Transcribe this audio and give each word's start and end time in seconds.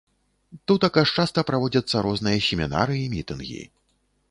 Тутака 0.71 1.03
ж 1.09 1.13
часта 1.23 1.43
праводзяцца 1.51 2.03
розныя 2.09 2.41
семінары 2.49 2.99
і 3.03 3.07
мітынгі. 3.15 3.63